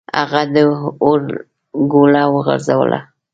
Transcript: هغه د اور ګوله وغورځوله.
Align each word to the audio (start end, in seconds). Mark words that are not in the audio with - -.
هغه 0.19 0.41
د 0.53 0.55
اور 1.03 1.21
ګوله 1.91 2.23
وغورځوله. 2.33 2.99